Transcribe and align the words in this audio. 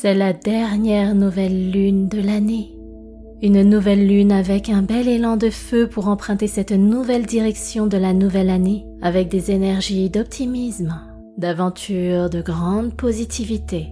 C'est 0.00 0.14
la 0.14 0.32
dernière 0.32 1.16
nouvelle 1.16 1.72
lune 1.72 2.06
de 2.06 2.20
l'année. 2.20 2.78
Une 3.42 3.64
nouvelle 3.64 4.06
lune 4.06 4.30
avec 4.30 4.68
un 4.68 4.82
bel 4.82 5.08
élan 5.08 5.36
de 5.36 5.50
feu 5.50 5.88
pour 5.88 6.06
emprunter 6.06 6.46
cette 6.46 6.70
nouvelle 6.70 7.26
direction 7.26 7.88
de 7.88 7.96
la 7.96 8.12
nouvelle 8.12 8.48
année 8.48 8.86
avec 9.02 9.28
des 9.28 9.50
énergies 9.50 10.08
d'optimisme, 10.08 10.94
d'aventure, 11.36 12.30
de 12.30 12.40
grande 12.40 12.94
positivité. 12.94 13.88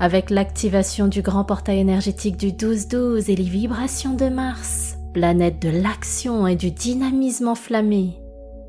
Avec 0.00 0.30
l'activation 0.30 1.06
du 1.06 1.22
grand 1.22 1.44
portail 1.44 1.78
énergétique 1.78 2.36
du 2.36 2.48
12-12 2.48 3.30
et 3.30 3.36
les 3.36 3.44
vibrations 3.44 4.14
de 4.14 4.28
Mars, 4.28 4.98
planète 5.14 5.62
de 5.62 5.68
l'action 5.68 6.48
et 6.48 6.56
du 6.56 6.72
dynamisme 6.72 7.46
enflammé, 7.46 8.18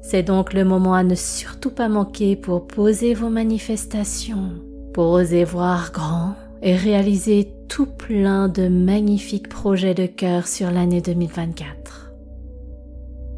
c'est 0.03 0.21
donc 0.21 0.53
le 0.53 0.63
moment 0.63 0.93
à 0.93 1.03
ne 1.03 1.15
surtout 1.15 1.71
pas 1.71 1.89
manquer 1.89 2.35
pour 2.35 2.67
poser 2.67 3.15
vos 3.15 3.29
manifestations, 3.29 4.51
pour 4.93 5.11
oser 5.11 5.43
voir 5.43 5.91
grand 5.91 6.35
et 6.61 6.75
réaliser 6.75 7.53
tout 7.67 7.85
plein 7.85 8.49
de 8.49 8.67
magnifiques 8.67 9.49
projets 9.49 9.93
de 9.93 10.05
cœur 10.05 10.47
sur 10.47 10.71
l'année 10.71 11.01
2024. 11.01 12.13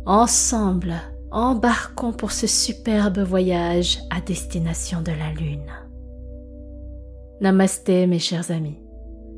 Ensemble, 0.06 0.96
embarquons 1.32 2.12
pour 2.12 2.32
ce 2.32 2.48
superbe 2.48 3.20
voyage 3.20 4.00
à 4.10 4.20
destination 4.20 5.02
de 5.02 5.12
la 5.12 5.32
Lune. 5.32 5.72
Namasté 7.42 8.08
mes 8.08 8.20
chers 8.20 8.52
amis. 8.52 8.83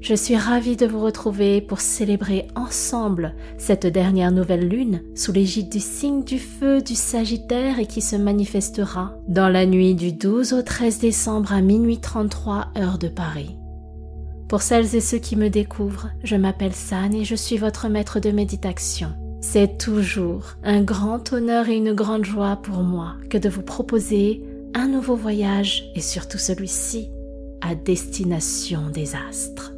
Je 0.05 0.13
suis 0.13 0.37
ravie 0.37 0.75
de 0.75 0.85
vous 0.85 0.99
retrouver 0.99 1.61
pour 1.61 1.81
célébrer 1.81 2.47
ensemble 2.55 3.33
cette 3.57 3.87
dernière 3.87 4.31
nouvelle 4.31 4.69
lune 4.69 5.01
sous 5.15 5.31
l'égide 5.31 5.67
du 5.67 5.79
signe 5.79 6.23
du 6.23 6.37
feu 6.37 6.83
du 6.83 6.93
Sagittaire 6.93 7.79
et 7.79 7.87
qui 7.87 8.01
se 8.01 8.15
manifestera 8.15 9.17
dans 9.27 9.49
la 9.49 9.65
nuit 9.65 9.95
du 9.95 10.13
12 10.13 10.53
au 10.53 10.61
13 10.61 10.99
décembre 10.99 11.53
à 11.53 11.61
minuit 11.61 11.97
33 11.97 12.67
heure 12.77 12.99
de 12.99 13.07
Paris. 13.07 13.57
Pour 14.47 14.61
celles 14.61 14.95
et 14.95 15.01
ceux 15.01 15.17
qui 15.17 15.35
me 15.35 15.49
découvrent, 15.49 16.11
je 16.23 16.35
m'appelle 16.35 16.75
San 16.75 17.11
et 17.15 17.25
je 17.25 17.33
suis 17.33 17.57
votre 17.57 17.89
maître 17.89 18.19
de 18.19 18.29
méditation. 18.29 19.09
C'est 19.41 19.79
toujours 19.79 20.53
un 20.63 20.83
grand 20.83 21.33
honneur 21.33 21.67
et 21.67 21.77
une 21.77 21.93
grande 21.93 22.25
joie 22.25 22.57
pour 22.57 22.83
moi 22.83 23.15
que 23.31 23.39
de 23.39 23.49
vous 23.49 23.63
proposer 23.63 24.43
un 24.75 24.87
nouveau 24.87 25.15
voyage 25.15 25.89
et 25.95 26.01
surtout 26.01 26.37
celui-ci 26.37 27.09
à 27.61 27.73
destination 27.73 28.91
des 28.93 29.15
astres. 29.15 29.74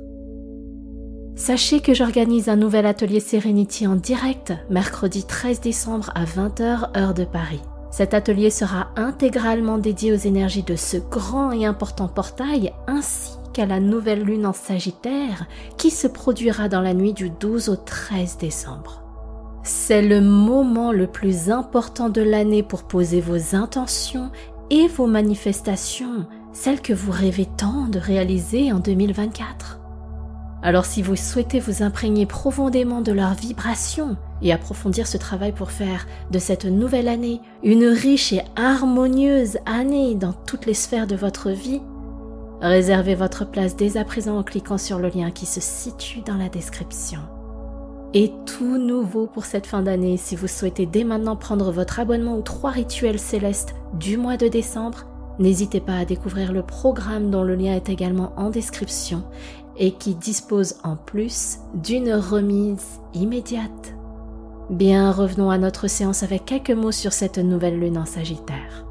Sachez 1.38 1.82
que 1.82 1.94
j'organise 1.94 2.50
un 2.50 2.56
nouvel 2.56 2.88
atelier 2.88 3.20
Serenity 3.20 3.86
en 3.86 3.96
direct 3.96 4.54
mercredi 4.72 5.24
13 5.24 5.62
décembre 5.62 6.10
à 6.16 6.26
20h 6.26 6.98
heure 6.98 7.14
de 7.14 7.26
Paris. 7.26 7.62
Cet 7.92 8.16
atelier 8.16 8.50
sera 8.50 8.88
intégralement 8.96 9.78
dédié 9.78 10.12
aux 10.12 10.16
énergies 10.16 10.64
de 10.64 10.76
ce 10.76 10.98
grand 10.98 11.52
et 11.52 11.68
important 11.68 12.08
portail 12.08 12.74
ainsi 12.88 13.34
qu'à 13.54 13.68
la 13.68 13.80
nouvelle 13.80 14.24
lune 14.24 14.48
en 14.48 14.52
Sagittaire 14.52 15.46
qui 15.78 15.92
se 15.92 16.08
produira 16.08 16.70
dans 16.70 16.82
la 16.82 16.96
nuit 16.96 17.14
du 17.14 17.30
12 17.30 17.70
au 17.70 17.76
13 17.76 18.40
décembre. 18.40 19.04
C'est 19.62 20.02
le 20.02 20.22
moment 20.22 20.92
le 20.92 21.06
plus 21.06 21.52
important 21.52 22.10
de 22.10 22.22
l'année 22.22 22.64
pour 22.64 22.82
poser 22.82 23.22
vos 23.22 23.56
intentions 23.56 24.32
et 24.72 24.88
vos 24.88 25.08
manifestations, 25.08 26.26
celles 26.52 26.82
que 26.82 26.94
vous 26.94 27.12
rêvez 27.12 27.46
tant 27.46 27.86
de 27.86 28.00
réaliser 28.00 28.74
en 28.74 28.80
2024. 28.80 29.82
Alors 30.64 30.86
si 30.86 31.02
vous 31.02 31.16
souhaitez 31.16 31.60
vous 31.60 31.84
imprégner 31.84 32.26
profondément 32.26 33.02
de 33.02 33.12
leurs 33.12 33.36
vibrations 33.36 34.18
et 34.42 34.52
approfondir 34.52 35.06
ce 35.06 35.18
travail 35.18 35.52
pour 35.52 35.72
faire 35.72 36.08
de 36.32 36.40
cette 36.40 36.66
nouvelle 36.66 37.08
année 37.08 37.42
une 37.64 37.86
riche 37.86 38.34
et 38.34 38.42
harmonieuse 38.56 39.60
année 39.66 40.16
dans 40.16 40.34
toutes 40.34 40.66
les 40.66 40.74
sphères 40.74 41.08
de 41.08 41.16
votre 41.16 41.52
vie, 41.52 41.82
réservez 42.60 43.14
votre 43.14 43.46
place 43.46 43.76
dès 43.76 43.98
à 43.98 44.04
présent 44.04 44.38
en 44.38 44.44
cliquant 44.44 44.80
sur 44.80 44.98
le 44.98 45.10
lien 45.10 45.30
qui 45.30 45.46
se 45.46 45.62
situe 45.62 46.22
dans 46.22 46.38
la 46.38 46.50
description. 46.50 47.20
Et 48.14 48.32
tout 48.46 48.78
nouveau 48.78 49.28
pour 49.28 49.46
cette 49.46 49.68
fin 49.68 49.84
d'année, 49.84 50.18
si 50.18 50.36
vous 50.36 50.48
souhaitez 50.48 50.86
dès 50.86 51.04
maintenant 51.04 51.36
prendre 51.36 51.72
votre 51.72 52.00
abonnement 52.00 52.36
aux 52.36 52.42
trois 52.42 52.72
rituels 52.72 53.20
célestes 53.20 53.76
du 53.94 54.18
mois 54.18 54.38
de 54.38 54.48
décembre, 54.48 55.06
n'hésitez 55.40 55.82
pas 55.82 55.98
à 55.98 56.06
découvrir 56.06 56.52
le 56.52 56.64
programme 56.64 57.30
dont 57.30 57.44
le 57.44 57.56
lien 57.56 57.76
est 57.76 57.90
également 57.90 58.34
en 58.38 58.50
description 58.50 59.24
et 59.78 59.92
qui 59.92 60.16
dispose 60.16 60.76
en 60.84 60.96
plus 60.96 61.60
d'une 61.74 62.14
remise 62.14 63.00
immédiate. 63.14 63.96
Bien, 64.70 65.12
revenons 65.12 65.50
à 65.50 65.58
notre 65.58 65.88
séance 65.88 66.24
avec 66.24 66.46
quelques 66.46 66.72
mots 66.72 66.92
sur 66.92 67.14
cette 67.14 67.38
nouvelle 67.38 67.80
lune 67.80 67.98
en 67.98 68.06
Sagittaire. 68.06 68.86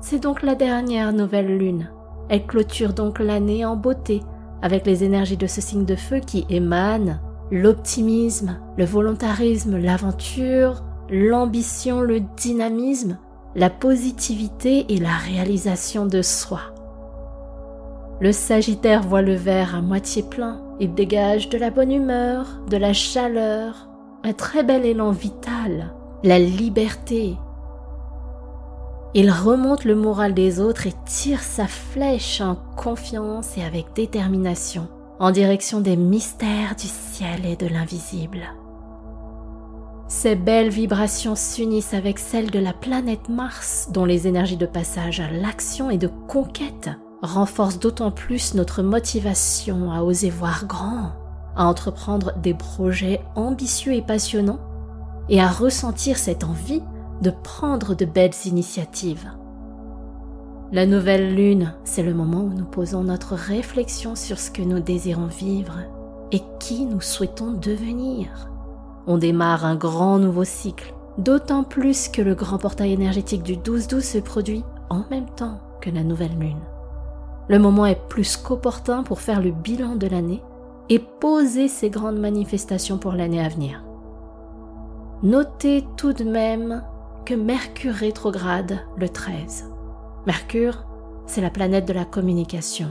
C'est 0.00 0.22
donc 0.22 0.42
la 0.42 0.54
dernière 0.54 1.12
nouvelle 1.12 1.56
lune. 1.56 1.90
Elle 2.28 2.46
clôture 2.46 2.92
donc 2.92 3.20
l'année 3.20 3.64
en 3.64 3.76
beauté 3.76 4.20
avec 4.60 4.86
les 4.86 5.04
énergies 5.04 5.36
de 5.36 5.46
ce 5.46 5.60
signe 5.60 5.84
de 5.84 5.96
feu 5.96 6.20
qui 6.20 6.44
émanent 6.48 7.18
l'optimisme, 7.50 8.58
le 8.76 8.84
volontarisme, 8.84 9.76
l'aventure, 9.76 10.82
l'ambition, 11.10 12.00
le 12.00 12.20
dynamisme, 12.20 13.18
la 13.54 13.70
positivité 13.70 14.86
et 14.88 14.98
la 14.98 15.14
réalisation 15.16 16.06
de 16.06 16.22
soi. 16.22 16.60
Le 18.22 18.30
Sagittaire 18.30 19.02
voit 19.02 19.20
le 19.20 19.34
verre 19.34 19.74
à 19.74 19.80
moitié 19.80 20.22
plein. 20.22 20.62
Il 20.78 20.94
dégage 20.94 21.48
de 21.48 21.58
la 21.58 21.70
bonne 21.70 21.90
humeur, 21.90 22.60
de 22.70 22.76
la 22.76 22.92
chaleur, 22.92 23.88
un 24.22 24.32
très 24.32 24.62
bel 24.62 24.86
élan 24.86 25.10
vital, 25.10 25.92
la 26.22 26.38
liberté. 26.38 27.36
Il 29.14 29.28
remonte 29.28 29.84
le 29.84 29.96
moral 29.96 30.34
des 30.34 30.60
autres 30.60 30.86
et 30.86 30.94
tire 31.04 31.42
sa 31.42 31.66
flèche 31.66 32.40
en 32.40 32.56
confiance 32.76 33.58
et 33.58 33.64
avec 33.64 33.86
détermination 33.92 34.86
en 35.18 35.32
direction 35.32 35.80
des 35.80 35.96
mystères 35.96 36.76
du 36.76 36.86
ciel 36.86 37.44
et 37.44 37.56
de 37.56 37.66
l'invisible. 37.66 38.54
Ces 40.06 40.36
belles 40.36 40.70
vibrations 40.70 41.34
s'unissent 41.34 41.94
avec 41.94 42.20
celles 42.20 42.52
de 42.52 42.60
la 42.60 42.72
planète 42.72 43.28
Mars, 43.28 43.88
dont 43.92 44.04
les 44.04 44.28
énergies 44.28 44.56
de 44.56 44.66
passage 44.66 45.18
à 45.18 45.28
l'action 45.28 45.90
et 45.90 45.98
de 45.98 46.10
conquête 46.28 46.88
renforce 47.22 47.78
d'autant 47.78 48.10
plus 48.10 48.54
notre 48.54 48.82
motivation 48.82 49.92
à 49.92 50.02
oser 50.02 50.30
voir 50.30 50.66
grand, 50.66 51.12
à 51.56 51.66
entreprendre 51.66 52.32
des 52.42 52.54
projets 52.54 53.20
ambitieux 53.36 53.94
et 53.94 54.02
passionnants, 54.02 54.60
et 55.28 55.40
à 55.40 55.48
ressentir 55.48 56.18
cette 56.18 56.44
envie 56.44 56.82
de 57.22 57.30
prendre 57.30 57.94
de 57.94 58.04
belles 58.04 58.34
initiatives. 58.46 59.30
La 60.72 60.86
nouvelle 60.86 61.34
lune, 61.34 61.74
c'est 61.84 62.02
le 62.02 62.14
moment 62.14 62.40
où 62.40 62.52
nous 62.52 62.64
posons 62.64 63.04
notre 63.04 63.34
réflexion 63.34 64.16
sur 64.16 64.38
ce 64.38 64.50
que 64.50 64.62
nous 64.62 64.80
désirons 64.80 65.26
vivre 65.26 65.78
et 66.32 66.40
qui 66.58 66.86
nous 66.86 67.00
souhaitons 67.00 67.52
devenir. 67.52 68.48
On 69.06 69.18
démarre 69.18 69.64
un 69.64 69.76
grand 69.76 70.18
nouveau 70.18 70.44
cycle, 70.44 70.94
d'autant 71.18 71.62
plus 71.62 72.08
que 72.08 72.22
le 72.22 72.34
grand 72.34 72.58
portail 72.58 72.92
énergétique 72.92 73.42
du 73.42 73.56
12-12 73.56 74.00
se 74.00 74.18
produit 74.18 74.64
en 74.88 75.04
même 75.10 75.28
temps 75.36 75.60
que 75.80 75.90
la 75.90 76.04
nouvelle 76.04 76.38
lune. 76.38 76.60
Le 77.48 77.58
moment 77.58 77.86
est 77.86 78.08
plus 78.08 78.36
qu'opportun 78.36 79.02
pour 79.02 79.20
faire 79.20 79.42
le 79.42 79.50
bilan 79.50 79.96
de 79.96 80.06
l'année 80.06 80.42
et 80.88 80.98
poser 80.98 81.68
ces 81.68 81.90
grandes 81.90 82.18
manifestations 82.18 82.98
pour 82.98 83.12
l'année 83.12 83.44
à 83.44 83.48
venir. 83.48 83.84
Notez 85.22 85.84
tout 85.96 86.12
de 86.12 86.24
même 86.24 86.84
que 87.24 87.34
Mercure 87.34 87.94
rétrograde 87.94 88.80
le 88.96 89.08
13. 89.08 89.70
Mercure, 90.26 90.84
c'est 91.26 91.40
la 91.40 91.50
planète 91.50 91.86
de 91.86 91.92
la 91.92 92.04
communication. 92.04 92.88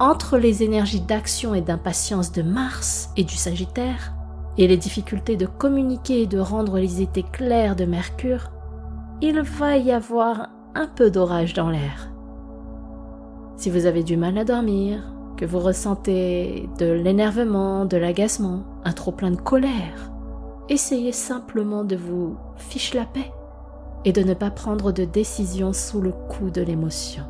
Entre 0.00 0.38
les 0.38 0.62
énergies 0.62 1.00
d'action 1.00 1.54
et 1.54 1.60
d'impatience 1.60 2.32
de 2.32 2.42
Mars 2.42 3.10
et 3.16 3.24
du 3.24 3.34
Sagittaire, 3.34 4.14
et 4.56 4.66
les 4.66 4.76
difficultés 4.76 5.36
de 5.36 5.46
communiquer 5.46 6.22
et 6.22 6.26
de 6.26 6.38
rendre 6.38 6.78
les 6.78 7.00
idées 7.00 7.24
claires 7.32 7.76
de 7.76 7.84
Mercure, 7.84 8.50
il 9.20 9.40
va 9.40 9.76
y 9.76 9.92
avoir 9.92 10.48
un 10.74 10.86
peu 10.86 11.10
d'orage 11.10 11.54
dans 11.54 11.70
l'air. 11.70 12.10
Si 13.58 13.70
vous 13.70 13.86
avez 13.86 14.04
du 14.04 14.16
mal 14.16 14.38
à 14.38 14.44
dormir, 14.44 15.02
que 15.36 15.44
vous 15.44 15.58
ressentez 15.58 16.68
de 16.78 16.92
l'énervement, 16.92 17.86
de 17.86 17.96
l'agacement, 17.96 18.62
un 18.84 18.92
trop 18.92 19.10
plein 19.10 19.32
de 19.32 19.40
colère, 19.40 20.12
essayez 20.68 21.10
simplement 21.10 21.82
de 21.82 21.96
vous 21.96 22.36
fiche 22.56 22.94
la 22.94 23.04
paix 23.04 23.32
et 24.04 24.12
de 24.12 24.22
ne 24.22 24.34
pas 24.34 24.52
prendre 24.52 24.92
de 24.92 25.04
décision 25.04 25.72
sous 25.72 26.00
le 26.00 26.12
coup 26.12 26.50
de 26.50 26.62
l'émotion. 26.62 27.24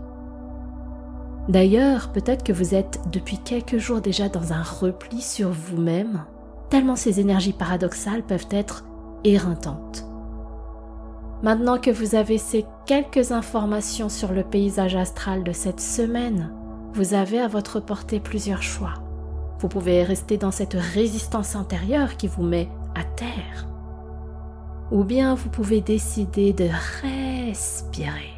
D'ailleurs, 1.49 2.13
peut-être 2.13 2.45
que 2.45 2.53
vous 2.53 2.75
êtes 2.75 3.01
depuis 3.11 3.39
quelques 3.39 3.79
jours 3.79 4.03
déjà 4.03 4.29
dans 4.29 4.53
un 4.53 4.63
repli 4.63 5.23
sur 5.23 5.49
vous-même, 5.49 6.25
tellement 6.69 6.97
ces 6.97 7.21
énergies 7.21 7.55
paradoxales 7.55 8.23
peuvent 8.23 8.49
être 8.51 8.85
éreintantes. 9.25 10.08
Maintenant 11.43 11.79
que 11.79 11.91
vous 11.91 12.17
avez 12.17 12.37
ces 12.37 12.67
quelques 12.85 13.31
informations 13.31 14.09
sur 14.09 14.33
le 14.33 14.43
paysage 14.43 14.97
astral 14.97 15.45
de 15.45 15.53
cette 15.53 15.81
semaine, 15.81 16.53
vous 16.95 17.15
avez 17.15 17.39
à 17.39 17.47
votre 17.47 17.79
portée 17.79 18.19
plusieurs 18.19 18.63
choix. 18.63 18.95
Vous 19.61 19.69
pouvez 19.69 20.03
rester 20.03 20.37
dans 20.37 20.51
cette 20.51 20.75
résistance 20.75 21.55
intérieure 21.55 22.17
qui 22.17 22.27
vous 22.27 22.43
met 22.43 22.69
à 22.97 23.05
terre. 23.05 23.69
Ou 24.91 25.05
bien 25.05 25.37
vous 25.37 25.49
pouvez 25.49 25.81
décider 25.81 26.53
de 26.53 26.69
respirer, 27.03 28.33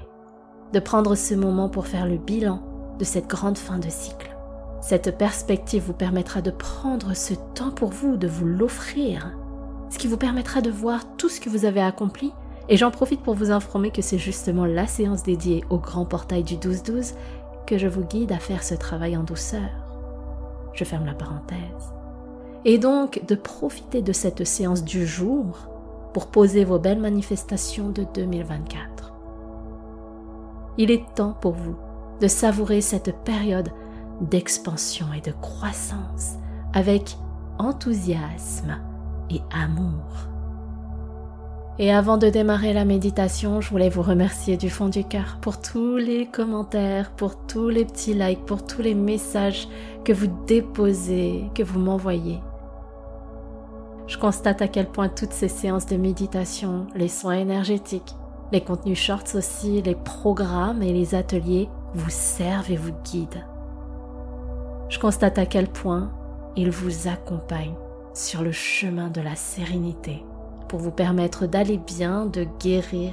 de 0.75 0.81
prendre 0.81 1.15
ce 1.15 1.35
moment 1.35 1.71
pour 1.71 1.87
faire 1.87 2.07
le 2.07 2.19
bilan 2.19 2.63
de 2.99 3.05
cette 3.05 3.29
grande 3.29 3.57
fin 3.57 3.79
de 3.79 3.89
cycle. 3.89 4.37
Cette 4.83 5.17
perspective 5.17 5.85
vous 5.87 5.95
permettra 5.95 6.43
de 6.43 6.51
prendre 6.51 7.15
ce 7.15 7.33
temps 7.55 7.71
pour 7.71 7.91
vous, 7.91 8.19
de 8.19 8.29
vous 8.29 8.47
l'offrir, 8.47 9.33
ce 9.89 9.99
qui 9.99 10.07
vous 10.07 10.17
permettra 10.19 10.61
de 10.61 10.71
voir 10.71 11.17
tout 11.17 11.31
ce 11.31 11.41
que 11.41 11.49
vous 11.49 11.65
avez 11.65 11.81
accompli. 11.81 12.33
Et 12.71 12.77
j'en 12.77 12.93
profite 12.93 13.23
pour 13.23 13.35
vous 13.35 13.51
informer 13.51 13.91
que 13.91 14.01
c'est 14.01 14.17
justement 14.17 14.65
la 14.65 14.87
séance 14.87 15.25
dédiée 15.25 15.65
au 15.71 15.79
grand 15.79 16.05
portail 16.05 16.45
du 16.45 16.55
12-12 16.55 17.15
que 17.67 17.79
je 17.79 17.89
vous 17.89 18.05
guide 18.05 18.31
à 18.31 18.39
faire 18.39 18.63
ce 18.63 18.75
travail 18.75 19.17
en 19.17 19.25
douceur. 19.25 19.69
Je 20.73 20.85
ferme 20.85 21.05
la 21.05 21.15
parenthèse. 21.15 21.59
Et 22.65 22.79
donc 22.79 23.23
de 23.27 23.35
profiter 23.35 24.03
de 24.03 24.13
cette 24.13 24.45
séance 24.45 24.85
du 24.85 25.05
jour 25.05 25.69
pour 26.15 26.29
poser 26.29 26.65
vos 26.65 26.79
belles 26.79 27.01
manifestations 27.01 27.91
de 27.91 28.07
2024. 28.15 29.15
Il 30.79 30.93
est 30.93 31.05
temps 31.17 31.37
pour 31.41 31.53
vous 31.53 31.77
de 32.21 32.29
savourer 32.29 32.81
cette 32.81 33.17
période 33.25 33.71
d'expansion 34.21 35.07
et 35.13 35.21
de 35.21 35.33
croissance 35.33 36.37
avec 36.73 37.17
enthousiasme 37.59 38.79
et 39.29 39.41
amour. 39.53 40.30
Et 41.79 41.93
avant 41.93 42.19
de 42.19 42.29
démarrer 42.29 42.73
la 42.73 42.85
méditation, 42.85 43.61
je 43.61 43.71
voulais 43.71 43.89
vous 43.89 44.03
remercier 44.03 44.57
du 44.57 44.69
fond 44.69 44.89
du 44.89 45.05
cœur 45.05 45.39
pour 45.41 45.61
tous 45.61 45.97
les 45.97 46.27
commentaires, 46.27 47.11
pour 47.13 47.47
tous 47.47 47.69
les 47.69 47.85
petits 47.85 48.13
likes, 48.13 48.45
pour 48.45 48.67
tous 48.67 48.83
les 48.83 48.95
messages 48.95 49.69
que 50.05 50.13
vous 50.13 50.27
déposez, 50.47 51.45
que 51.55 51.63
vous 51.63 51.79
m'envoyez. 51.79 52.41
Je 54.07 54.19
constate 54.19 54.61
à 54.61 54.69
quel 54.69 54.89
point 54.89 55.09
toutes 55.09 55.33
ces 55.33 55.49
séances 55.49 55.87
de 55.87 55.97
méditation, 55.97 56.87
les 56.95 57.09
soins 57.09 57.39
énergétiques, 57.39 58.15
les 58.53 58.61
contenus 58.61 58.99
shorts 58.99 59.35
aussi, 59.35 59.81
les 59.83 59.95
programmes 59.95 60.83
et 60.83 60.93
les 60.93 61.15
ateliers 61.15 61.69
vous 61.95 62.11
servent 62.11 62.71
et 62.71 62.77
vous 62.77 62.93
guident. 63.05 63.47
Je 64.89 64.99
constate 64.99 65.39
à 65.39 65.47
quel 65.47 65.69
point 65.69 66.11
ils 66.57 66.71
vous 66.71 67.09
accompagnent 67.09 67.77
sur 68.13 68.43
le 68.43 68.53
chemin 68.53 69.09
de 69.09 69.21
la 69.21 69.37
sérénité 69.37 70.25
pour 70.71 70.79
vous 70.79 70.93
permettre 70.93 71.49
d'aller 71.49 71.79
bien, 71.79 72.27
de 72.27 72.47
guérir 72.61 73.13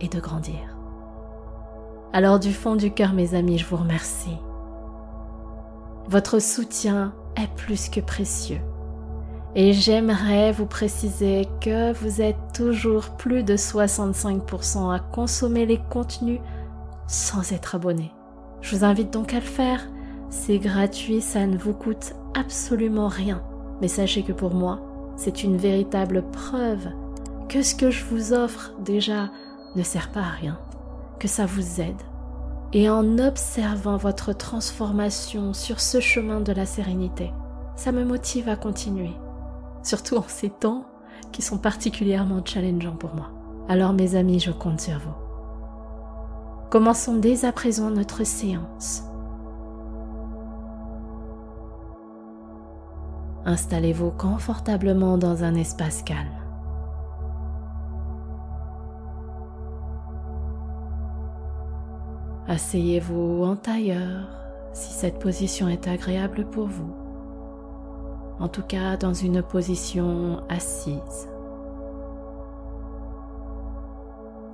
et 0.00 0.08
de 0.08 0.18
grandir. 0.18 0.78
Alors 2.14 2.38
du 2.38 2.50
fond 2.50 2.76
du 2.76 2.90
cœur 2.90 3.12
mes 3.12 3.34
amis, 3.34 3.58
je 3.58 3.66
vous 3.66 3.76
remercie. 3.76 4.38
Votre 6.08 6.38
soutien 6.38 7.12
est 7.36 7.54
plus 7.56 7.90
que 7.90 8.00
précieux. 8.00 8.60
Et 9.54 9.74
j'aimerais 9.74 10.50
vous 10.50 10.64
préciser 10.64 11.46
que 11.60 11.92
vous 11.92 12.22
êtes 12.22 12.38
toujours 12.54 13.10
plus 13.18 13.42
de 13.42 13.54
65% 13.54 14.90
à 14.90 14.98
consommer 14.98 15.66
les 15.66 15.80
contenus 15.90 16.40
sans 17.06 17.52
être 17.52 17.74
abonné. 17.74 18.12
Je 18.62 18.74
vous 18.74 18.84
invite 18.84 19.12
donc 19.12 19.34
à 19.34 19.40
le 19.40 19.42
faire. 19.42 19.86
C'est 20.30 20.58
gratuit, 20.58 21.20
ça 21.20 21.46
ne 21.46 21.58
vous 21.58 21.74
coûte 21.74 22.14
absolument 22.34 23.08
rien. 23.08 23.42
Mais 23.82 23.88
sachez 23.88 24.22
que 24.22 24.32
pour 24.32 24.54
moi, 24.54 24.87
c'est 25.18 25.42
une 25.42 25.56
véritable 25.56 26.22
preuve 26.30 26.88
que 27.48 27.60
ce 27.62 27.74
que 27.74 27.90
je 27.90 28.04
vous 28.04 28.32
offre 28.32 28.72
déjà 28.80 29.30
ne 29.74 29.82
sert 29.82 30.10
pas 30.12 30.20
à 30.20 30.30
rien, 30.30 30.58
que 31.18 31.28
ça 31.28 31.44
vous 31.44 31.80
aide. 31.80 32.00
Et 32.72 32.88
en 32.88 33.18
observant 33.18 33.96
votre 33.96 34.32
transformation 34.32 35.52
sur 35.52 35.80
ce 35.80 36.00
chemin 36.00 36.40
de 36.40 36.52
la 36.52 36.66
sérénité, 36.66 37.32
ça 37.74 37.90
me 37.90 38.04
motive 38.04 38.48
à 38.48 38.56
continuer, 38.56 39.12
surtout 39.82 40.16
en 40.16 40.24
ces 40.26 40.50
temps 40.50 40.84
qui 41.32 41.42
sont 41.42 41.58
particulièrement 41.58 42.44
challengeants 42.44 42.96
pour 42.96 43.14
moi. 43.14 43.30
Alors 43.68 43.94
mes 43.94 44.14
amis, 44.14 44.38
je 44.38 44.52
compte 44.52 44.80
sur 44.80 44.98
vous. 44.98 45.14
Commençons 46.70 47.16
dès 47.16 47.44
à 47.44 47.52
présent 47.52 47.90
notre 47.90 48.24
séance. 48.24 49.07
Installez-vous 53.48 54.10
confortablement 54.10 55.16
dans 55.16 55.42
un 55.42 55.54
espace 55.54 56.02
calme. 56.02 56.28
Asseyez-vous 62.46 63.44
en 63.44 63.56
tailleur 63.56 64.28
si 64.74 64.92
cette 64.92 65.18
position 65.18 65.66
est 65.66 65.88
agréable 65.88 66.44
pour 66.50 66.66
vous. 66.66 66.92
En 68.38 68.48
tout 68.48 68.64
cas, 68.64 68.98
dans 68.98 69.14
une 69.14 69.42
position 69.42 70.42
assise. 70.50 71.26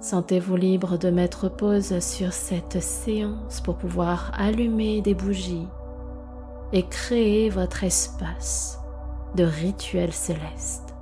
Sentez-vous 0.01 0.55
libre 0.55 0.99
de 0.99 1.11
mettre 1.11 1.49
pause 1.49 1.99
sur 1.99 2.33
cette 2.33 2.81
séance 2.81 3.61
pour 3.61 3.75
pouvoir 3.75 4.31
allumer 4.39 5.03
des 5.03 5.15
bougies 5.15 5.67
et 6.73 6.85
créer 6.87 7.51
votre 7.51 7.83
espace 7.83 8.79
de 9.35 9.45
rituels 9.45 10.13
célestes. 10.13 10.95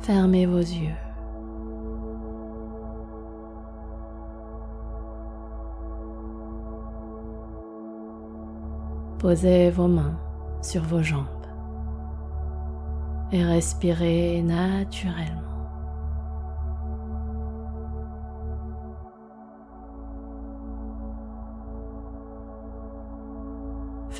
Fermez 0.00 0.46
vos 0.46 0.58
yeux. 0.58 0.94
Posez 9.18 9.70
vos 9.70 9.88
mains 9.88 10.18
sur 10.60 10.82
vos 10.82 11.02
jambes 11.02 11.26
et 13.32 13.42
respirez 13.42 14.42
naturellement. 14.42 15.43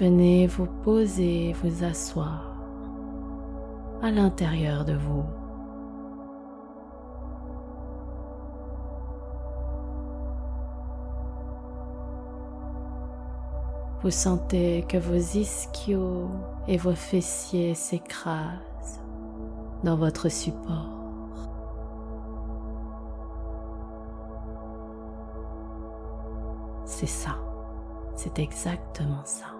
Venez 0.00 0.49
vous 0.49 0.67
poser, 0.67 1.55
vous 1.62 1.85
asseoir 1.85 2.52
à 4.02 4.11
l'intérieur 4.11 4.85
de 4.85 4.94
vous. 4.94 5.25
Vous 14.03 14.10
sentez 14.10 14.84
que 14.89 14.96
vos 14.96 15.15
ischios 15.15 16.29
et 16.67 16.77
vos 16.77 16.96
fessiers 16.96 17.74
s'écrasent 17.74 19.01
dans 19.84 19.96
votre 19.96 20.29
support. 20.29 20.89
C'est 26.84 27.06
ça, 27.06 27.36
c'est 28.17 28.41
exactement 28.41 29.24
ça. 29.24 29.54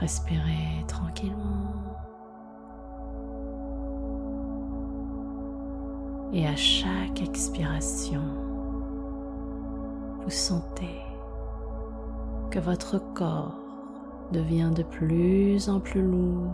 Respirez 0.00 0.84
tranquillement. 0.86 1.72
Et 6.32 6.46
à 6.46 6.56
chaque 6.56 7.22
expiration, 7.22 8.22
vous 10.22 10.30
sentez 10.30 11.00
que 12.50 12.58
votre 12.58 12.98
corps 13.14 13.54
devient 14.32 14.72
de 14.74 14.82
plus 14.82 15.68
en 15.68 15.78
plus 15.80 16.02
lourd 16.02 16.50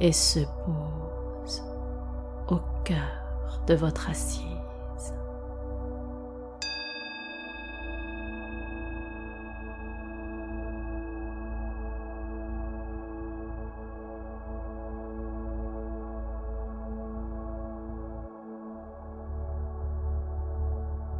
et 0.00 0.12
se 0.12 0.40
pose 0.40 1.62
au 2.48 2.58
cœur 2.84 3.60
de 3.66 3.74
votre 3.74 4.10
assiette. 4.10 4.55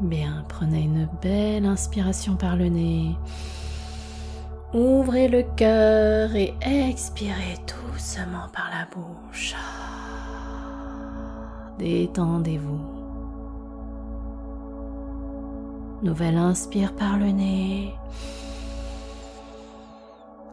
Bien, 0.06 0.44
prenez 0.48 0.82
une 0.82 1.08
belle 1.20 1.66
inspiration 1.66 2.36
par 2.36 2.54
le 2.54 2.68
nez. 2.68 3.16
Ouvrez 4.72 5.26
le 5.26 5.42
cœur 5.56 6.32
et 6.36 6.54
expirez 6.62 7.56
doucement 7.66 8.46
par 8.52 8.70
la 8.70 8.86
bouche. 8.94 9.56
Détendez-vous. 11.80 12.80
Nouvelle 16.02 16.36
inspire 16.36 16.94
par 16.94 17.16
le 17.18 17.32
nez. 17.32 17.92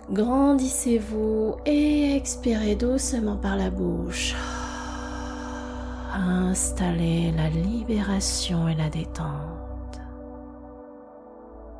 Grandissez-vous 0.10 1.58
et 1.68 2.16
expirez 2.16 2.76
doucement 2.76 3.38
par 3.38 3.56
la 3.56 3.70
bouche. 3.70 4.36
Installez 6.14 7.32
la 7.32 7.50
libération 7.50 8.68
et 8.68 8.76
la 8.76 8.88
détente. 8.88 10.00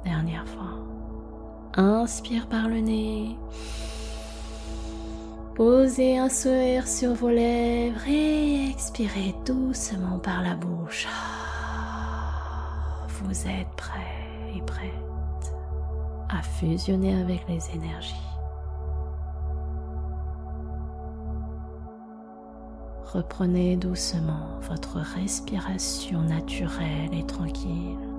Dernière 0.04 0.48
fois. 0.48 0.80
Inspire 1.76 2.48
par 2.48 2.68
le 2.68 2.80
nez. 2.80 3.38
Posez 5.54 6.18
un 6.18 6.30
sourire 6.30 6.88
sur 6.88 7.14
vos 7.14 7.30
lèvres 7.30 8.08
et 8.08 8.70
expirez 8.72 9.36
doucement 9.46 10.18
par 10.18 10.42
la 10.42 10.56
bouche. 10.56 11.08
Vous 13.08 13.48
êtes 13.48 13.70
prêt 13.78 14.56
et 14.56 14.62
prête 14.64 15.54
à 16.30 16.42
fusionner 16.42 17.22
avec 17.22 17.48
les 17.48 17.70
énergies. 17.76 18.33
Reprenez 23.14 23.76
doucement 23.76 24.60
votre 24.68 24.98
respiration 24.98 26.24
naturelle 26.24 27.14
et 27.14 27.24
tranquille. 27.28 28.13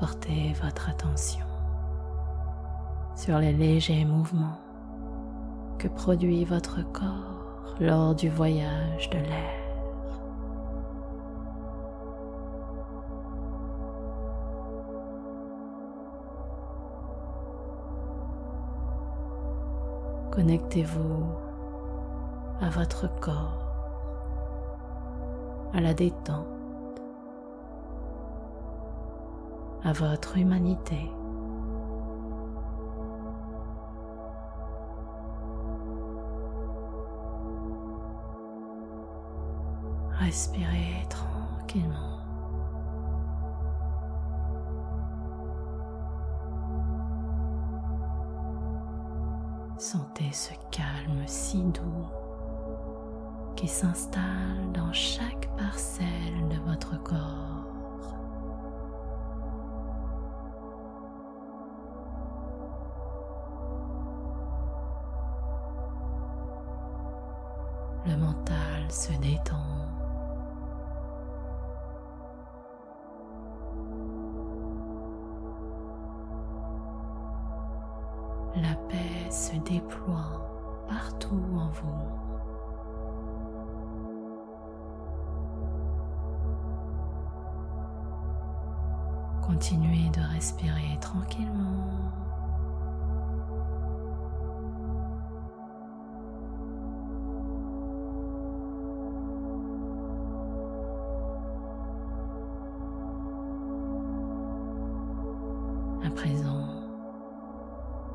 Portez 0.00 0.54
votre 0.62 0.88
attention 0.88 1.44
sur 3.14 3.38
les 3.38 3.52
légers 3.52 4.06
mouvements 4.06 4.58
que 5.78 5.88
produit 5.88 6.46
votre 6.46 6.80
corps 6.90 7.76
lors 7.80 8.14
du 8.14 8.30
voyage 8.30 9.10
de 9.10 9.18
l'air. 9.18 9.60
Connectez-vous 20.30 21.26
à 22.62 22.70
votre 22.70 23.06
corps, 23.20 23.66
à 25.74 25.80
la 25.82 25.92
détente, 25.92 26.59
à 29.84 29.92
votre 29.92 30.36
humanité. 30.36 31.10
Respirez 40.18 41.06
tranquillement. 41.08 42.20
Sentez 49.78 50.30
ce 50.30 50.52
calme 50.70 51.22
si 51.26 51.64
doux 51.64 52.06
qui 53.56 53.66
s'installe 53.66 54.70
dans 54.72 54.92
chaque 54.92 55.48
parcelle 55.56 56.48
de 56.48 56.70
votre 56.70 57.02
corps. 57.02 57.59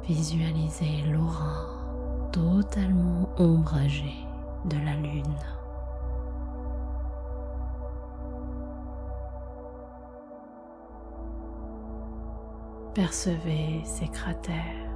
Visualisez 0.08 1.04
l'aura 1.12 2.30
totalement 2.32 3.30
ombragée 3.38 4.26
de 4.66 4.78
la 4.78 4.96
lune. 4.96 5.24
Percevez 12.94 13.82
ces 13.84 14.08
cratères, 14.08 14.90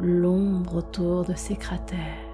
l'ombre 0.00 0.76
autour 0.76 1.24
de 1.24 1.34
ces 1.34 1.56
cratères. 1.56 2.25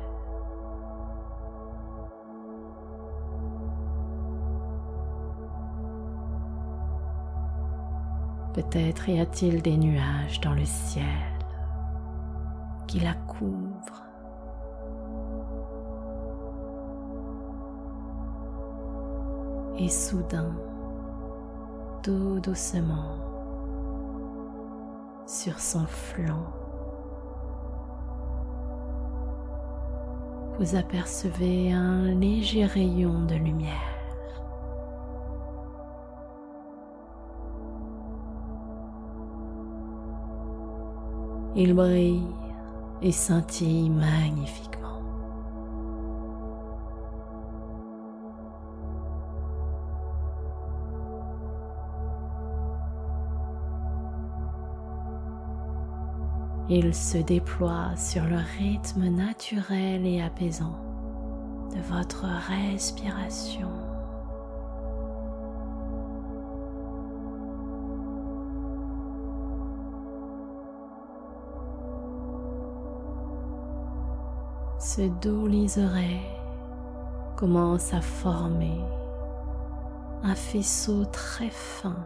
Peut-être 8.55 9.09
y 9.09 9.19
a-t-il 9.19 9.63
des 9.63 9.79
nuages 9.79 10.41
dans 10.43 10.53
le 10.53 10.67
ciel 10.67 11.05
qui 12.87 13.01
la 13.01 13.15
couvrent. 13.15 14.05
Et 19.79 19.89
soudain, 19.89 20.55
tout 22.03 22.41
doucement, 22.41 23.17
sur 25.27 25.59
son 25.59 25.87
flanc, 25.87 26.53
vous 30.59 30.77
apercevez 30.77 31.73
un 31.73 32.15
léger 32.15 32.67
rayon 32.67 33.25
de 33.25 33.37
lumière. 33.37 33.92
Il 41.55 41.75
brille 41.75 42.27
et 43.03 43.13
scintille 43.13 43.91
magnifiquement. 43.91 45.03
Il 56.71 56.95
se 56.95 57.19
déploie 57.19 57.95
sur 57.97 58.25
le 58.25 58.39
rythme 58.59 59.09
naturel 59.11 60.07
et 60.07 60.23
apaisant 60.23 60.79
de 61.75 61.83
votre 61.83 62.25
respiration. 62.49 63.82
Ce 74.85 75.03
doux 75.03 75.47
liseré 75.47 76.21
commence 77.37 77.95
à 77.95 78.01
former 78.01 78.81
un 80.25 80.35
faisceau 80.35 81.05
très 81.05 81.51
fin 81.51 82.05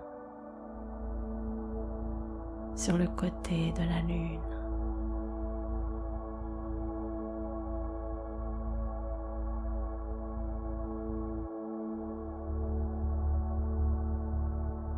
sur 2.74 2.98
le 2.98 3.06
côté 3.06 3.72
de 3.72 3.82
la 3.82 4.02
lune. 4.02 4.40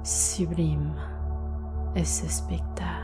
Sublime 0.02 0.94
est 1.94 2.02
ce 2.02 2.26
spectacle. 2.26 2.97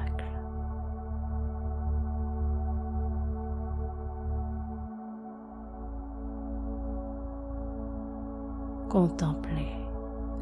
Contemplez 8.95 9.73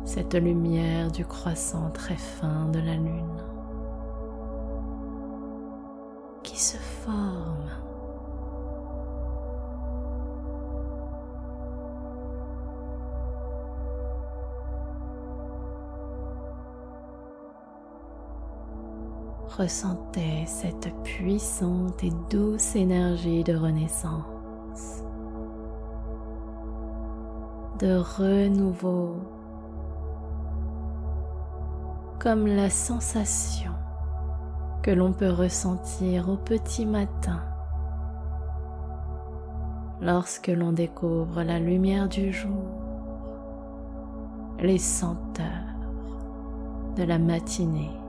cette 0.04 0.35
lumière 0.35 1.11
du 1.11 1.25
croissant 1.25 1.88
très 1.88 2.18
fin 2.18 2.68
de 2.68 2.80
la 2.80 2.97
lune 2.97 3.42
qui 6.42 6.61
se 6.61 6.76
forme 6.76 7.71
ressentez 19.56 20.44
cette 20.44 20.92
puissante 21.02 22.04
et 22.04 22.12
douce 22.28 22.76
énergie 22.76 23.44
de 23.44 23.54
renaissance. 23.54 24.31
De 27.82 27.96
renouveau, 27.96 29.16
comme 32.20 32.46
la 32.46 32.70
sensation 32.70 33.72
que 34.82 34.92
l'on 34.92 35.12
peut 35.12 35.30
ressentir 35.30 36.28
au 36.28 36.36
petit 36.36 36.86
matin 36.86 37.40
lorsque 40.00 40.46
l'on 40.46 40.70
découvre 40.70 41.42
la 41.42 41.58
lumière 41.58 42.08
du 42.08 42.32
jour, 42.32 42.70
les 44.60 44.78
senteurs 44.78 45.74
de 46.96 47.02
la 47.02 47.18
matinée. 47.18 48.01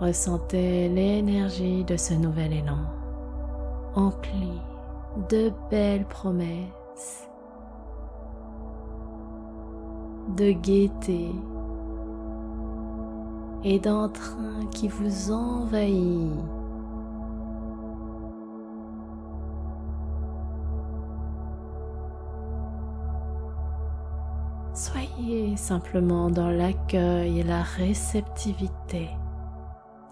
Ressentez 0.00 0.88
l'énergie 0.88 1.82
de 1.82 1.96
ce 1.96 2.14
nouvel 2.14 2.52
élan, 2.52 2.78
empli 3.96 4.52
de 5.28 5.50
belles 5.72 6.04
promesses, 6.04 7.28
de 10.36 10.52
gaieté 10.52 11.32
et 13.64 13.80
d'entrain 13.80 14.66
qui 14.70 14.86
vous 14.86 15.32
envahit. 15.32 16.30
Soyez 24.74 25.56
simplement 25.56 26.30
dans 26.30 26.50
l'accueil 26.50 27.40
et 27.40 27.42
la 27.42 27.62
réceptivité 27.62 29.10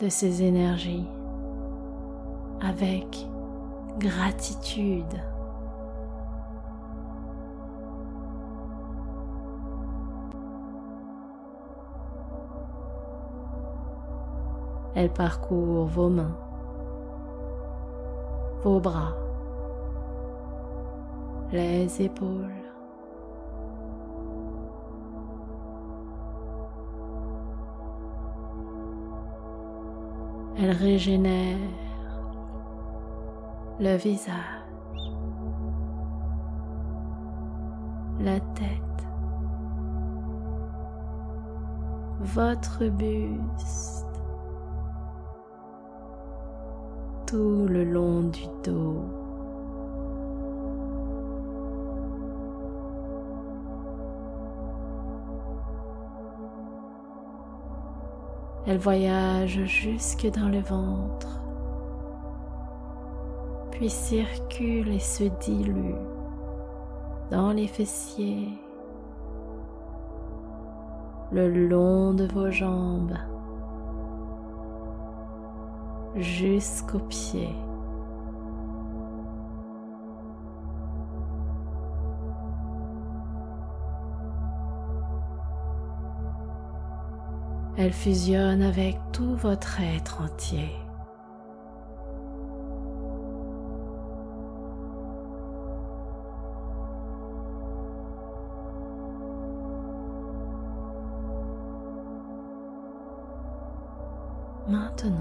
de 0.01 0.09
ces 0.11 0.43
énergies 0.43 1.07
avec 2.61 3.27
gratitude. 3.99 5.05
Elle 14.95 15.11
parcourt 15.11 15.87
vos 15.87 16.09
mains, 16.09 16.37
vos 18.63 18.81
bras, 18.81 19.15
les 21.53 22.03
épaules, 22.03 22.66
Elle 30.59 30.71
régénère 30.71 31.59
le 33.79 33.95
visage, 33.97 34.35
la 38.21 38.41
tête, 38.41 39.07
votre 42.21 42.87
buste, 42.89 44.07
tout 47.27 47.67
le 47.69 47.85
long 47.85 48.23
du 48.23 48.47
dos. 48.65 49.26
Elle 58.69 58.79
voyage 58.79 59.65
jusque 59.65 60.27
dans 60.27 60.49
le 60.49 60.59
ventre, 60.59 61.41
puis 63.71 63.89
circule 63.89 64.89
et 64.89 64.99
se 64.99 65.23
dilue 65.41 65.95
dans 67.31 67.53
les 67.53 67.69
fessiers, 67.69 68.49
le 71.31 71.69
long 71.69 72.13
de 72.13 72.27
vos 72.27 72.51
jambes, 72.51 73.17
jusqu'aux 76.17 76.99
pieds. 76.99 77.55
Elle 87.79 87.93
fusionne 87.93 88.63
avec 88.63 88.97
tout 89.13 89.37
votre 89.37 89.81
être 89.81 90.23
entier. 90.23 90.71
Maintenant, 104.69 105.15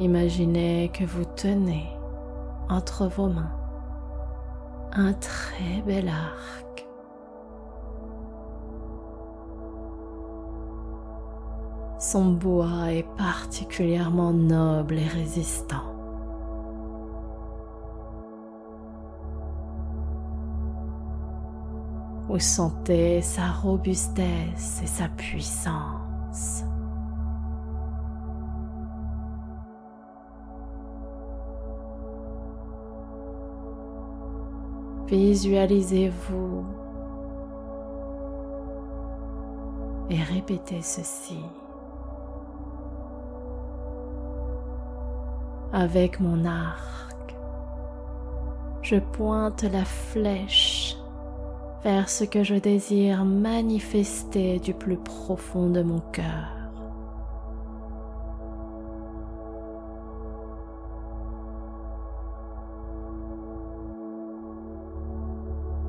imaginez 0.00 0.90
que 0.94 1.04
vous 1.04 1.26
tenez 1.36 1.86
entre 2.70 3.06
vos 3.06 3.28
mains 3.28 3.52
un 4.92 5.12
très 5.12 5.82
bel 5.86 6.08
arc 6.08 6.63
Son 12.14 12.30
bois 12.30 12.92
est 12.92 13.08
particulièrement 13.16 14.32
noble 14.32 15.00
et 15.00 15.08
résistant. 15.08 15.82
Vous 22.28 22.38
sentez 22.38 23.20
sa 23.20 23.50
robustesse 23.50 24.80
et 24.80 24.86
sa 24.86 25.08
puissance. 25.08 26.62
Visualisez-vous 35.08 36.64
et 40.10 40.22
répétez 40.22 40.80
ceci. 40.80 41.40
Avec 45.74 46.20
mon 46.20 46.44
arc. 46.44 47.34
Je 48.80 48.96
pointe 48.96 49.64
la 49.64 49.84
flèche 49.84 50.96
vers 51.82 52.08
ce 52.08 52.22
que 52.22 52.44
je 52.44 52.54
désire 52.54 53.24
manifester 53.24 54.60
du 54.60 54.72
plus 54.72 54.96
profond 54.96 55.68
de 55.68 55.82
mon 55.82 55.98
cœur. 55.98 56.52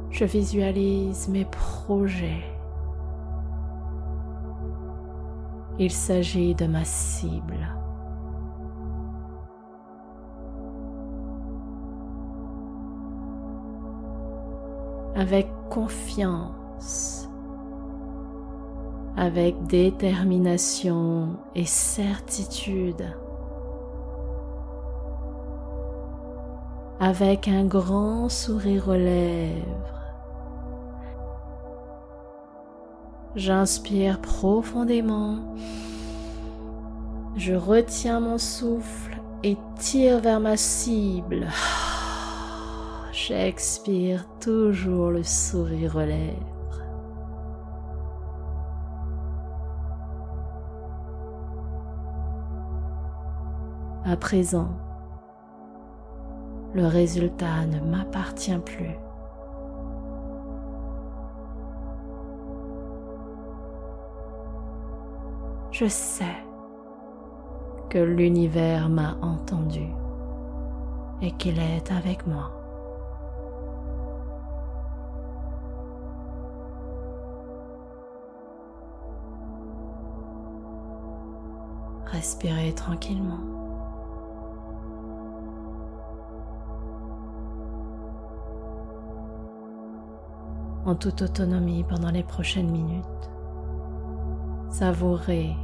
Je 0.09 0.25
visualise 0.25 1.27
mes 1.27 1.45
projets. 1.45 2.43
Il 5.77 5.91
s'agit 5.91 6.55
de 6.55 6.65
ma 6.65 6.85
cible. 6.85 7.84
Avec 15.15 15.47
confiance, 15.69 17.30
avec 19.15 19.65
détermination 19.65 21.38
et 21.56 21.65
certitude, 21.65 23.15
avec 26.99 27.47
un 27.47 27.63
grand 27.63 28.28
sourire 28.28 28.89
aux 28.89 28.93
lèvres. 28.93 29.63
J'inspire 33.36 34.19
profondément, 34.21 35.39
je 37.38 37.54
retiens 37.54 38.19
mon 38.19 38.38
souffle 38.38 39.17
et 39.43 39.58
tire 39.78 40.19
vers 40.19 40.39
ma 40.39 40.58
cible. 40.58 41.47
Shakespeare 43.27 44.23
toujours 44.39 45.09
le 45.09 45.23
sourire 45.23 45.95
aux 45.95 46.05
lèvres. 46.05 46.83
À 54.03 54.15
présent, 54.15 54.67
le 56.75 56.85
résultat 56.85 57.65
ne 57.65 57.79
m'appartient 57.79 58.59
plus. 58.59 58.95
Je 65.71 65.88
sais 65.88 66.25
que 67.89 67.97
l'univers 67.97 68.88
m'a 68.88 69.17
entendu 69.23 69.88
et 71.23 71.31
qu'il 71.31 71.57
est 71.57 71.91
avec 71.91 72.27
moi. 72.27 72.64
Respirez 82.25 82.73
tranquillement. 82.73 83.38
En 90.88 90.95
toute 90.95 91.21
autonomie 91.21 91.83
pendant 91.83 92.09
les 92.09 92.23
prochaines 92.23 92.71
minutes, 92.71 93.05
savourez 94.71 95.55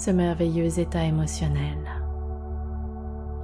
ce 0.00 0.10
merveilleux 0.10 0.80
état 0.80 1.04
émotionnel, 1.04 1.78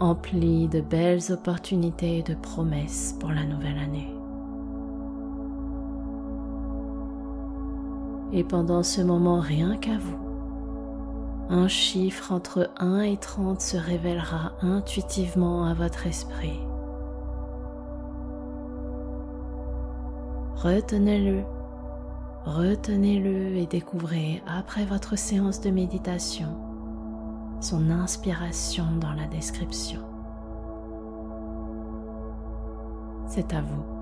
empli 0.00 0.66
de 0.66 0.80
belles 0.80 1.30
opportunités 1.30 2.18
et 2.18 2.22
de 2.24 2.34
promesses 2.34 3.16
pour 3.20 3.30
la 3.30 3.44
nouvelle 3.44 3.78
année. 3.78 4.12
Et 8.32 8.42
pendant 8.42 8.82
ce 8.82 9.02
moment, 9.02 9.38
rien 9.38 9.76
qu'à 9.76 9.98
vous, 9.98 10.33
un 11.48 11.68
chiffre 11.68 12.32
entre 12.32 12.70
1 12.78 13.00
et 13.00 13.16
30 13.16 13.60
se 13.60 13.76
révélera 13.76 14.52
intuitivement 14.62 15.66
à 15.66 15.74
votre 15.74 16.06
esprit. 16.06 16.60
Retenez-le, 20.56 21.42
retenez-le 22.46 23.56
et 23.56 23.66
découvrez 23.66 24.42
après 24.46 24.86
votre 24.86 25.16
séance 25.16 25.60
de 25.60 25.70
méditation 25.70 26.56
son 27.60 27.90
inspiration 27.90 28.84
dans 29.00 29.12
la 29.12 29.26
description. 29.26 30.00
C'est 33.26 33.54
à 33.54 33.62
vous. 33.62 33.93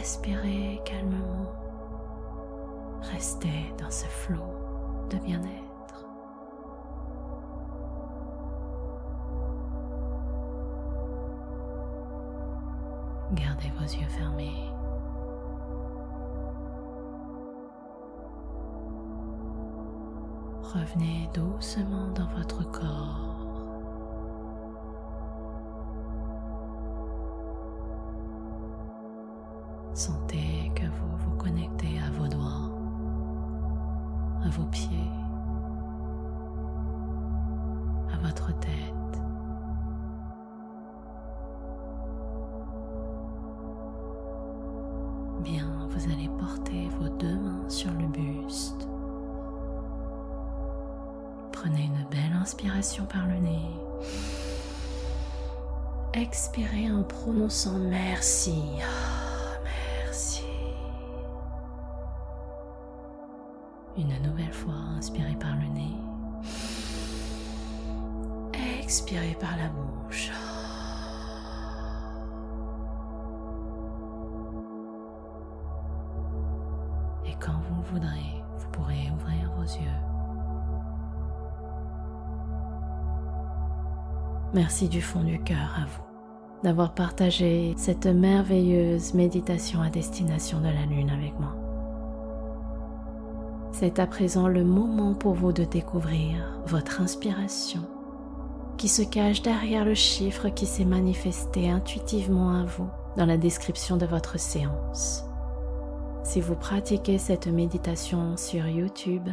Respirez 0.00 0.80
calmement. 0.86 1.52
Restez 3.12 3.70
dans 3.78 3.90
ce 3.90 4.06
flot 4.06 4.56
de 5.10 5.18
bien-être. 5.18 6.06
Gardez 13.32 13.70
vos 13.78 13.84
yeux 13.84 14.08
fermés. 14.08 14.72
Revenez 20.62 21.28
doucement 21.34 22.08
vos 34.50 34.64
pieds, 34.64 35.10
à 38.12 38.18
votre 38.26 38.52
tête. 38.58 39.20
Bien, 45.42 45.88
vous 45.88 46.12
allez 46.12 46.28
porter 46.38 46.88
vos 46.98 47.08
deux 47.08 47.38
mains 47.38 47.68
sur 47.68 47.90
le 47.92 48.06
buste. 48.06 48.88
Prenez 51.52 51.84
une 51.84 52.06
belle 52.10 52.36
inspiration 52.40 53.04
par 53.06 53.26
le 53.26 53.38
nez. 53.38 53.70
Expirez 56.12 56.90
en 56.90 57.02
prononçant 57.02 57.78
merci. 57.78 58.62
Merci 84.70 84.88
du 84.88 85.02
fond 85.02 85.24
du 85.24 85.40
cœur 85.40 85.74
à 85.76 85.84
vous 85.84 86.62
d'avoir 86.62 86.94
partagé 86.94 87.74
cette 87.76 88.06
merveilleuse 88.06 89.14
méditation 89.14 89.82
à 89.82 89.90
destination 89.90 90.60
de 90.60 90.68
la 90.68 90.86
Lune 90.86 91.10
avec 91.10 91.32
moi. 91.40 91.56
C'est 93.72 93.98
à 93.98 94.06
présent 94.06 94.46
le 94.46 94.62
moment 94.62 95.14
pour 95.14 95.34
vous 95.34 95.52
de 95.52 95.64
découvrir 95.64 96.62
votre 96.66 97.00
inspiration 97.00 97.80
qui 98.78 98.86
se 98.86 99.02
cache 99.02 99.42
derrière 99.42 99.84
le 99.84 99.94
chiffre 99.94 100.50
qui 100.50 100.66
s'est 100.66 100.84
manifesté 100.84 101.68
intuitivement 101.68 102.50
à 102.50 102.62
vous 102.62 102.88
dans 103.16 103.26
la 103.26 103.38
description 103.38 103.96
de 103.96 104.06
votre 104.06 104.38
séance. 104.38 105.24
Si 106.22 106.40
vous 106.40 106.54
pratiquez 106.54 107.18
cette 107.18 107.48
méditation 107.48 108.36
sur 108.36 108.68
YouTube, 108.68 109.28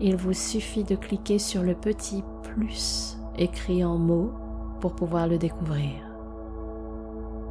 il 0.00 0.16
vous 0.16 0.34
suffit 0.34 0.82
de 0.82 0.96
cliquer 0.96 1.38
sur 1.38 1.62
le 1.62 1.76
petit 1.76 2.24
plus 2.42 3.16
écrit 3.38 3.84
en 3.84 3.96
mots 3.96 4.32
pouvoir 4.94 5.26
le 5.26 5.38
découvrir. 5.38 5.92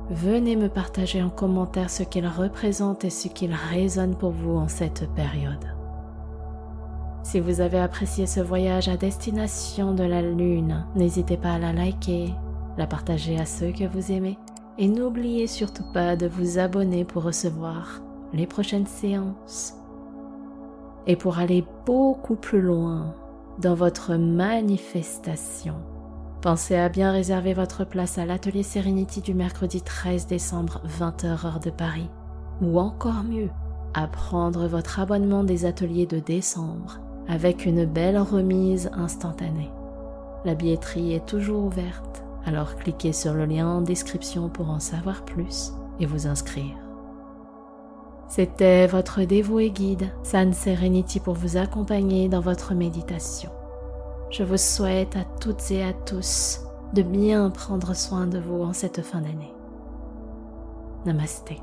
Venez 0.09 0.55
me 0.55 0.69
partager 0.69 1.23
en 1.23 1.29
commentaire 1.29 1.89
ce 1.89 2.03
qu'il 2.03 2.27
représente 2.27 3.05
et 3.05 3.09
ce 3.09 3.27
qu'il 3.27 3.53
résonne 3.53 4.15
pour 4.15 4.31
vous 4.31 4.55
en 4.55 4.67
cette 4.67 5.09
période. 5.15 5.65
Si 7.23 7.39
vous 7.39 7.59
avez 7.59 7.79
apprécié 7.79 8.27
ce 8.27 8.39
voyage 8.39 8.87
à 8.87 8.97
destination 8.97 9.95
de 9.95 10.03
la 10.03 10.21
Lune, 10.21 10.85
n'hésitez 10.95 11.37
pas 11.37 11.53
à 11.53 11.59
la 11.59 11.73
liker, 11.73 12.35
la 12.77 12.85
partager 12.85 13.39
à 13.39 13.45
ceux 13.45 13.71
que 13.71 13.85
vous 13.85 14.11
aimez 14.11 14.37
et 14.77 14.87
n'oubliez 14.87 15.47
surtout 15.47 15.85
pas 15.91 16.15
de 16.15 16.27
vous 16.27 16.59
abonner 16.59 17.03
pour 17.03 17.23
recevoir 17.23 18.01
les 18.33 18.45
prochaines 18.45 18.85
séances. 18.85 19.73
Et 21.07 21.15
pour 21.15 21.39
aller 21.39 21.65
beaucoup 21.85 22.35
plus 22.35 22.61
loin 22.61 23.15
dans 23.59 23.75
votre 23.75 24.15
manifestation, 24.15 25.75
pensez 26.45 26.75
à 26.75 26.89
bien 26.89 27.11
réserver 27.11 27.55
votre 27.55 27.85
place 27.85 28.19
à 28.19 28.25
l'atelier 28.27 28.61
Serenity 28.61 29.19
du 29.19 29.33
mercredi 29.33 29.81
13 29.81 30.27
décembre 30.27 30.79
20h 30.87 31.43
heure 31.43 31.59
de 31.59 31.71
Paris. 31.71 32.11
Ou 32.61 32.77
encore 32.77 33.23
mieux, 33.23 33.49
à 33.95 34.05
prendre 34.05 34.67
votre 34.67 34.99
abonnement 34.99 35.43
des 35.43 35.65
ateliers 35.65 36.05
de 36.05 36.19
décembre 36.19 36.99
avec 37.27 37.65
une 37.65 37.85
belle 37.85 38.19
remise 38.19 38.91
instantanée. 38.93 39.71
La 40.45 40.53
billetterie 40.53 41.15
est 41.15 41.25
toujours 41.25 41.65
ouverte, 41.65 42.23
alors 42.45 42.75
cliquez 42.75 43.11
sur 43.11 43.33
le 43.33 43.45
lien 43.45 43.67
en 43.67 43.81
description 43.81 44.47
pour 44.47 44.69
en 44.69 44.79
savoir 44.79 45.25
plus 45.25 45.73
et 45.99 46.05
vous 46.05 46.27
inscrire. 46.27 46.77
C'était 48.27 48.85
votre 48.85 49.23
dévoué 49.23 49.71
guide, 49.71 50.11
San 50.21 50.53
Serenity, 50.53 51.19
pour 51.19 51.33
vous 51.33 51.57
accompagner 51.57 52.29
dans 52.29 52.41
votre 52.41 52.75
méditation. 52.75 53.49
Je 54.29 54.43
vous 54.43 54.57
souhaite 54.57 55.15
à 55.15 55.23
toutes 55.39 55.71
et 55.71 55.83
à 55.83 55.93
tous 55.93 56.61
de 56.93 57.01
bien 57.01 57.49
prendre 57.49 57.95
soin 57.95 58.27
de 58.27 58.39
vous 58.39 58.61
en 58.61 58.73
cette 58.73 59.01
fin 59.01 59.21
d'année. 59.21 59.53
Namasté. 61.05 61.61